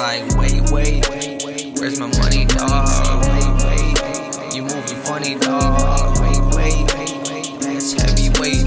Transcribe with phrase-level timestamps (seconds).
[0.00, 0.70] wait.
[0.72, 2.88] Wait, where's my money, dog?
[3.22, 4.54] Wait, wait.
[4.54, 6.18] You moving funny, dog.
[6.20, 6.86] Wait, wait.
[7.60, 8.64] That's heavyweight.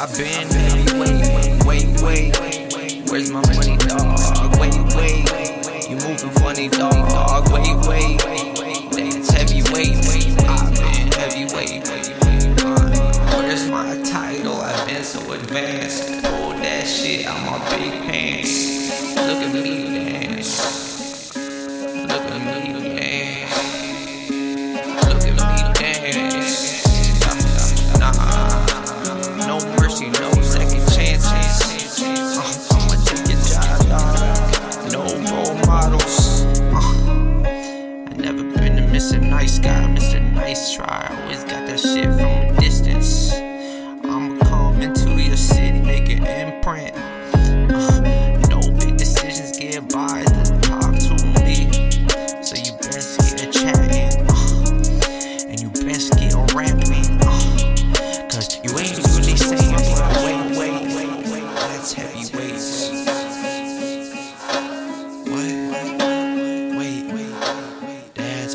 [0.00, 1.66] I've been heavyweight.
[1.66, 3.10] Wait, uh, wait.
[3.10, 4.58] Where's my money, dog?
[4.58, 5.90] Wait, wait.
[5.90, 7.52] You moving funny, dog.
[7.52, 8.18] Wait, wait.
[8.92, 9.96] That's heavyweight.
[10.48, 11.86] I've been heavyweight.
[13.36, 14.56] Where's my title?
[14.56, 16.06] I've been so advanced.
[16.24, 18.79] Pull that shit out my big pants.
[19.30, 21.36] Look at me dance.
[21.36, 24.30] Look at me dance.
[25.06, 26.82] Look at me dance.
[28.00, 32.02] Nah, no mercy, no second chances.
[32.02, 32.42] Uh,
[32.74, 34.90] I'ma take your job, dog.
[34.90, 36.42] No role models.
[36.74, 36.80] Uh,
[38.10, 39.22] I never been a Mr.
[39.22, 40.20] Nice Guy, Mr.
[40.32, 41.09] Nice Try.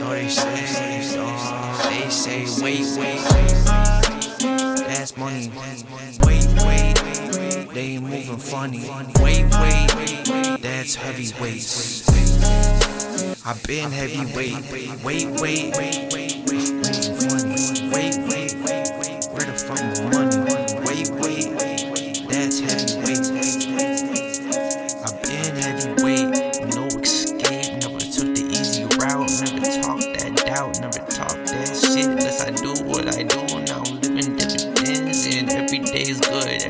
[0.05, 0.55] All they say.
[1.89, 3.65] They say, wait, wait, wait.
[4.87, 5.51] That's money.
[6.23, 7.73] Wait, wait.
[7.73, 8.87] They moving funny.
[9.19, 10.61] Wait, wait.
[10.61, 12.07] That's heavyweights.
[13.45, 15.03] I've been heavyweight.
[15.03, 15.27] Wait.
[15.41, 16.04] Wait,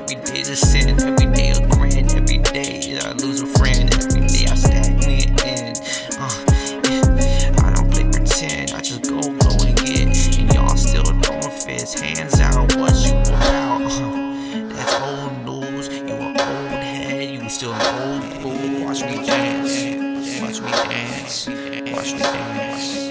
[0.05, 1.01] Every day is a sin.
[1.01, 2.13] Every day a grand.
[2.13, 3.91] Every day I lose a friend.
[3.91, 5.29] Every day I stagnate.
[5.43, 5.81] And
[6.19, 8.73] uh, I don't play pretend.
[8.73, 10.38] I just go, go and get.
[10.38, 11.99] And y'all still throwing fists.
[11.99, 12.75] Hands out.
[12.75, 13.81] What you about?
[13.81, 15.88] Uh, that's old news.
[15.88, 17.27] You an old head.
[17.27, 18.85] You still an old fool.
[18.85, 20.39] Watch me dance.
[20.39, 21.47] Watch me dance.
[21.91, 23.07] Watch me dance.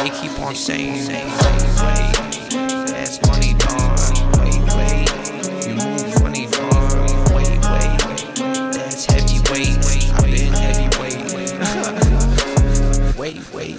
[0.00, 2.31] They keep on saying, wait.